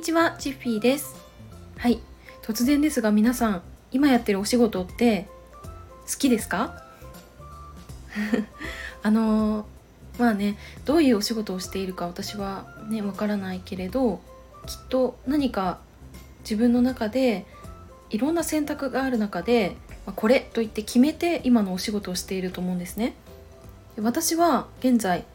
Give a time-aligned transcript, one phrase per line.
[0.00, 1.14] にちは、チッフィーです。
[1.76, 2.00] はい、
[2.42, 5.28] 突然ですが皆さん、今やってるお仕事って
[6.10, 6.82] 好きですか？
[9.04, 9.66] あのー
[10.18, 14.22] まあね、どういうお仕事をしているか私はね、わからないけれど、
[14.64, 15.80] きっと何か
[16.44, 17.44] 自分の中で
[18.08, 19.76] いろんな選択がある中で、
[20.06, 23.12] まあこれと言って決めて今のお仕事をしていると思うんですね。
[24.00, 25.26] 私は現在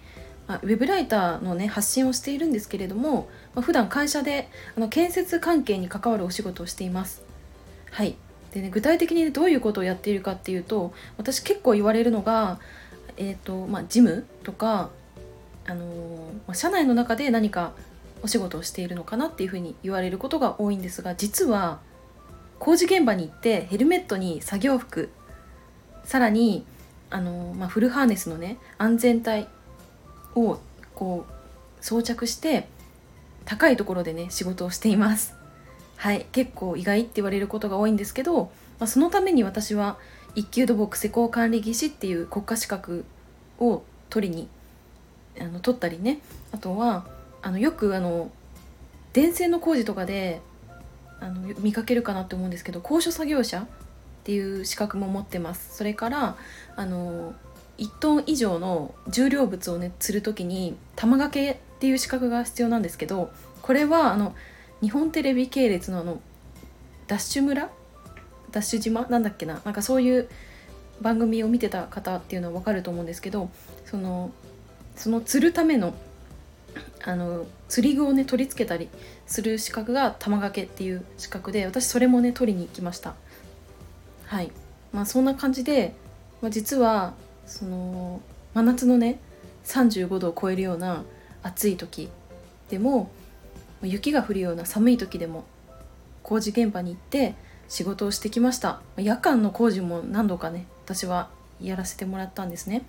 [0.48, 7.24] まあウェブライターのね発信をしているんですけれども、まあ、普段会社であの建設関係に関わるお仕事をしています。
[7.92, 8.16] はい
[8.52, 12.58] でね、具体的にねどういうことをやっているかっていうと私結構言われるのが、
[13.18, 14.92] えーとまあ、事務とか、
[15.68, 15.86] あの
[16.48, 17.74] まあ社内の中で何か
[18.24, 21.80] お仕事をしているのかなっていうふうに言われることが多いんですが実は
[22.60, 25.10] 工事現場に行ってヘルメットに作業服
[26.06, 26.66] さらに
[27.10, 29.48] あの、まあ、フルハーネスのね安全帯
[30.36, 30.60] を
[30.94, 31.34] こう
[31.84, 32.68] 装着して
[33.46, 35.34] 高いところでね仕事をしています。
[35.98, 36.26] はい。
[36.32, 39.98] 結構意外って言われることが多いんですけど、まあ、そのために私は
[40.36, 43.06] 一級土木施工管理技師っていう国家資格
[43.60, 44.48] を取りに
[45.40, 46.20] あの取ったりね。
[46.52, 47.06] あとは
[47.42, 48.32] あのよくあの
[49.14, 50.42] 電線の工事とかで
[51.20, 53.66] あの見かけるかなって思うんですけど高所作業車っ
[54.26, 55.76] ていう資格も持ってます。
[55.78, 56.36] それから
[56.76, 57.34] あの
[57.78, 64.34] 1トン以上の重量物をね釣る時に玉掛けっていう資格が必要なんですけどこれはあの
[64.82, 66.22] 日本テレビ系列のあの
[67.08, 67.70] ダッシュ村？
[68.52, 69.06] ダッシュ島？
[69.08, 69.62] なんだっけな？
[69.66, 70.30] なんかそういう
[71.02, 73.50] 番組を見てた方っていうのは分かると思うんですけど
[73.86, 74.32] その
[74.96, 75.94] その釣るための
[77.04, 78.90] あの釣り具をね取り付けたり
[79.28, 83.16] する資格が玉掛けっていう資格で私それもね取りに行きました。
[84.26, 84.52] はい。
[84.92, 85.94] まあそんな感じで、
[86.42, 87.14] まあ、実は
[87.46, 88.22] その
[88.54, 89.20] 真夏のね
[89.66, 91.04] 35度を超えるような
[91.44, 92.10] 暑い時
[92.70, 93.10] でも
[93.84, 95.46] 雪が降るような寒い時でも
[96.24, 97.36] 工事現場に行って
[97.68, 98.82] 仕事をしてきました。
[98.98, 101.30] 夜間の工事も何度かね私は
[101.62, 102.84] やらせてもらったんですね。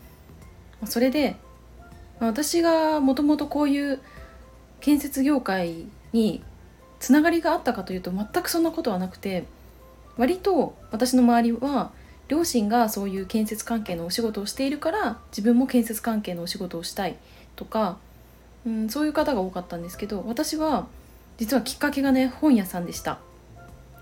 [0.84, 1.37] それで
[2.21, 4.00] 私がもともとこういう
[4.81, 6.43] 建設業界に
[6.99, 9.45] つながりがあったかというと全くそんなことはなくて
[10.16, 11.91] 割と私の周りは
[12.28, 17.16] 両親がそういう建設関係のお仕事をしているから自分も建設関係のお仕事をしたい
[17.54, 17.98] とか、
[18.66, 20.86] うん、そういう方が多かったんですけど私は
[21.38, 23.19] 実はきっかけがね本屋さんでした。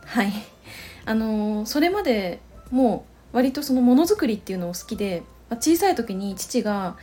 [0.05, 0.33] はい。
[1.07, 2.41] あのーそれまで
[2.71, 6.97] もう割とそのものづくりっていうのを好きで、まあ小さい時に父が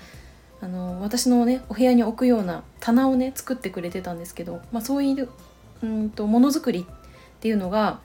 [0.62, 5.30] あのー私のねお部屋に置くような棚をね作ってくれてたんですけど、まあ、そういう
[5.84, 6.96] うんとものづくりっ
[7.42, 8.00] ていうのが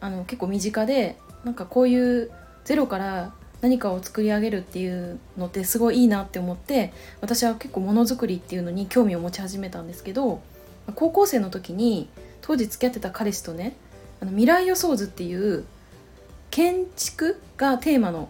[0.00, 2.30] あの結構身近でなんかこういう
[2.64, 10.42] ゼロから何かを作り上げるっていうのってすごいいいなって思って私は結構ものづくりっていうのに興味を持ち始めたんですけど
[10.94, 12.08] 高校生の時に
[12.40, 13.76] 当時付き合ってた彼氏とね
[14.20, 15.64] あの未来予想図っていう
[16.50, 18.28] 建築がテーマの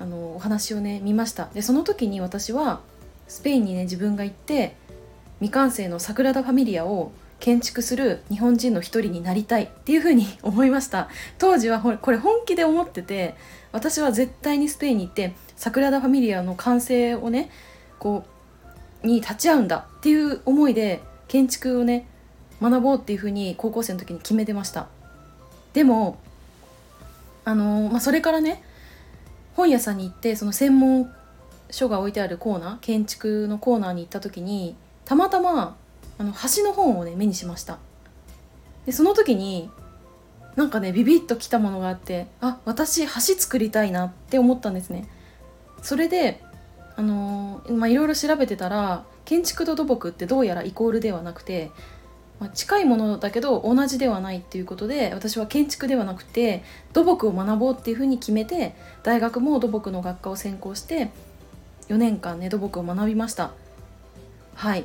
[0.00, 1.48] あのお話をね見ました。
[1.54, 2.80] でその時に私は
[3.28, 4.74] スペインにね自分が行って
[5.38, 7.12] 未完成のサグラダ・ファミリアを
[7.44, 11.10] 建築する日本人の一人になりたいっていうふうに思いました。
[11.36, 13.34] 当時はこれ本気で思ってて
[13.70, 17.50] 私は絶対にスペインに行ってサグラダ・ファミリアの完成をね
[17.98, 18.24] こ
[19.02, 22.06] うに立ち会うんだっていう思いで建築をね
[22.62, 24.86] 学ぼうっていうふうに高校生の時に決めてました。
[25.74, 26.16] でも
[27.44, 28.64] あのまあ、それからね
[29.54, 31.12] 本屋さんに行ってその専門
[31.70, 35.76] 書が置いてあるコーナー建築のコーナーに行った時にたまたま
[36.18, 37.78] あの橋の本をね目にしました。
[38.86, 39.70] でその時に
[40.56, 45.08] なんかねビビッときたものがあってあ私橋作りたいなって思ったんですね。
[45.82, 46.42] それで
[46.96, 51.70] あのまあいろいろ調べてたら建築と土木ってどうやらイコールではなくて、
[52.38, 61.10] まあ、近いものだけど同じではないっていうことで私は建築ではなくて土木を学ぼうっていうふうに決めて大学も土木の学科を専攻して
[61.88, 63.52] 4年間ね土木を学びました。
[64.54, 64.84] はい、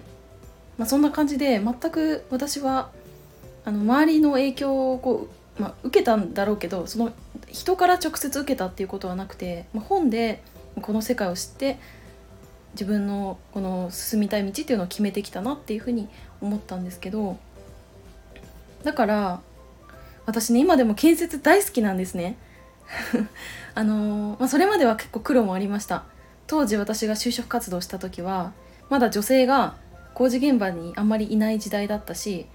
[0.80, 2.90] まあ、そんな感じで全く私は
[3.66, 5.28] あの周りの影響をこ
[5.60, 7.12] う、まあ、受けたんだろうけどその
[7.50, 10.42] 人から直接受けたっていうことはなくて、まあ、本で
[10.82, 11.78] この世界を知って
[12.72, 16.08] 自分のこの進みたい道っていうのを決めてきたなっていうふうに
[16.40, 17.38] 思ったんですけど
[18.84, 19.42] だから
[20.26, 22.38] 私ね今でも建設大好きなんですね。
[23.76, 26.06] あのーまあ、それまでは結構苦労もありました。
[26.48, 28.54] 当時私が就職活動した時は
[28.90, 29.76] まだ女性が
[30.14, 32.46] 工事現場にあんまりいない時代だったし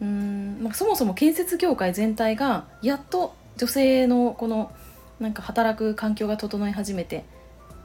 [0.00, 4.72] うん、まあ、そもそも建設業界全体がやっと女性のこの
[5.20, 7.24] なんか働く環境が整い始めて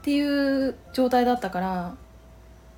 [0.02, 1.94] ていう状態だったから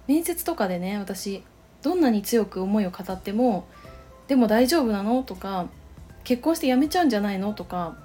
[0.06, 1.42] 面接とかでね私
[1.82, 3.66] どんなに強く思いを語っても
[4.28, 5.66] でも大丈夫なのとか
[6.22, 7.96] 結婚して辞めちゃうんじゃないのとか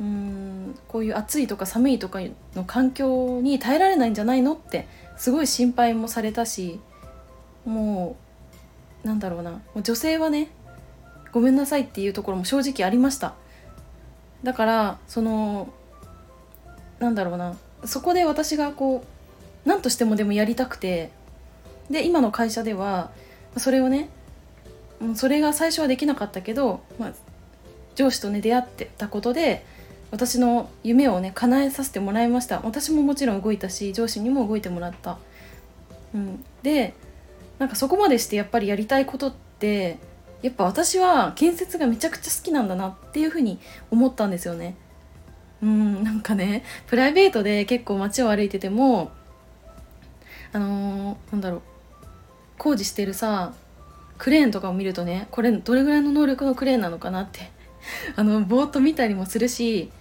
[0.00, 2.20] うーんこういう暑いとか寒いとか
[2.54, 4.86] の環境に耐えられないんじゃないのって
[5.16, 6.80] すごい心配もされたし
[7.64, 8.16] も
[9.04, 9.50] うなんだろうな。
[9.50, 10.48] もう女性はね
[11.32, 13.34] ごめんなさいっていうところも正直ありました。
[14.42, 15.68] だからその
[16.98, 17.56] なんだろうな。
[17.84, 21.10] そこで私がこう何としてもでもやりたくて。
[21.90, 23.10] で今の会社では
[23.58, 24.08] それをね
[25.14, 27.12] それが最初はできなかったけど、まあ、
[27.96, 29.66] 上司とね出会ってたことで
[30.10, 32.60] 私の夢をね叶えさせてもらいました。
[32.64, 35.18] 私ももちろん動いたし上司にも動いてもらった、
[36.14, 36.94] うん、で
[37.62, 39.96] なんかそこまでしてやっぱりやりたいことって
[40.42, 43.60] やっぱ私は建設がめちゃくちゃ好きなんだなっていうふうに
[43.92, 44.74] 思ったんですよね。
[45.62, 49.12] うんなんかねプライベートで結構街を歩いてても
[50.52, 51.62] あのー、なんだろう
[52.58, 53.54] 工事してるさ
[54.18, 57.52] クレーンとかを見るとねこれどれぐらいの能力のクレーンなのかなって
[58.16, 59.92] あのぼーっと見たりもするし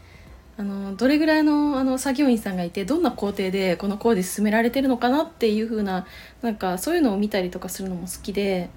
[0.61, 6.05] あのどれぐらいのあの作業員さんがいてどんな工程でこの工事進められてるのかなっていう風な
[6.43, 8.69] なんかそういうのを見たりとかするのも好きで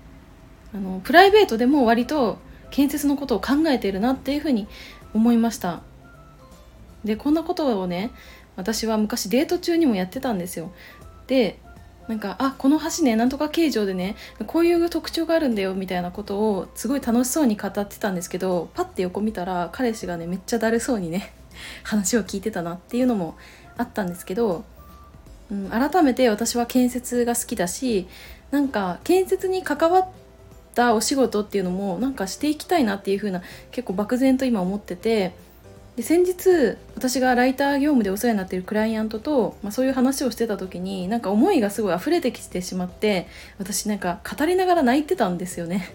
[0.75, 2.39] あのプライベートでも割と
[2.71, 4.67] 建設のことを考えてるなっていう風に
[5.13, 5.83] 思いました。
[7.05, 8.13] でこんなことをね
[8.57, 10.73] 私は昔デート中にもやってたんですよ。
[11.27, 11.59] で
[12.09, 14.17] なんかあこの橋ねなんとか形状でね
[14.47, 21.35] こういう特徴があるんだよみたいなことをすごい楽しそうに語ってたんですけどパッて横見たら彼氏がねめっちゃだるそうにね
[21.83, 23.37] 話を聞いてたなっていうのも
[23.77, 24.65] あったんですけど、
[25.51, 28.07] うん、改めて私は建設が好きだし
[28.51, 30.09] なんか建設に関わっ
[30.75, 35.35] たお仕事っていうのもなんかしていきたいなっていう風な結構漠然と今思ってて
[35.97, 43.29] で先日私がライター業務でお世話になっているクライアントと、まあ、そういう話をしてた時になんか思いがすごい溢れてきてしまって
[43.59, 45.95] 私なんか語りながら泣いてたんですよね。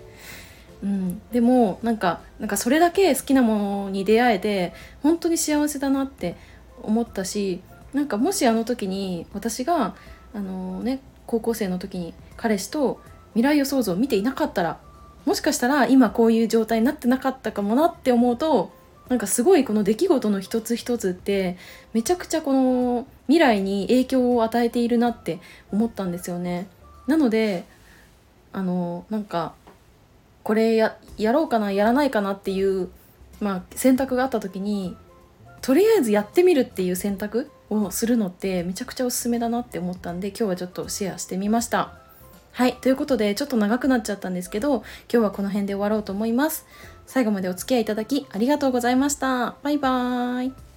[0.82, 4.74] うん、でもなんかなんかそれだけ好きなものに出会えて
[5.04, 6.38] 本当に幸せだなって
[6.82, 7.62] 思ったし
[7.94, 9.96] なんかもしあの時に私が
[10.34, 13.02] あの、ね、高校生の時に彼氏と
[13.34, 14.80] 未来予想図を見ていなかったら
[15.26, 18.72] もしかしたら今こういう状態になってなかったかもなって思うと
[19.10, 21.58] なんかすごいこの出来事の一つ一つって
[21.94, 25.40] めちゃくちゃこの未来に影響を与えているなって
[25.72, 26.68] 思ったんですよね。
[27.08, 27.66] なので
[28.54, 29.54] あのなんか
[30.50, 32.90] これややろうかなやらないかなっていう、
[33.40, 34.98] まあ、選択があった時に
[35.62, 41.94] とりあえずやってみるっていう選択をするのってめちゃくちゃおすすめだなって思ったんで今日はちょっとシェアしてみました。
[42.52, 46.66] はいということでちょっと長くなっちゃったんですけど今日はこの辺で終わろうと思います。
[47.06, 49.54] 最後までお付き合いいただきありがとうございました。
[49.62, 50.69] バイバーイ。